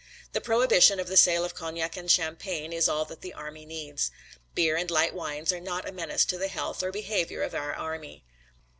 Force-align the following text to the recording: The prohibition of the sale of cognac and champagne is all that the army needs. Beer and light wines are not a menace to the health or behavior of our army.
The 0.33 0.41
prohibition 0.41 0.99
of 0.99 1.07
the 1.07 1.15
sale 1.15 1.45
of 1.45 1.53
cognac 1.53 1.95
and 1.95 2.09
champagne 2.09 2.73
is 2.73 2.89
all 2.89 3.05
that 3.05 3.21
the 3.21 3.35
army 3.35 3.67
needs. 3.67 4.09
Beer 4.55 4.75
and 4.75 4.89
light 4.89 5.13
wines 5.13 5.53
are 5.53 5.61
not 5.61 5.87
a 5.87 5.91
menace 5.91 6.25
to 6.25 6.39
the 6.39 6.47
health 6.47 6.81
or 6.81 6.91
behavior 6.91 7.43
of 7.43 7.53
our 7.53 7.75
army. 7.75 8.23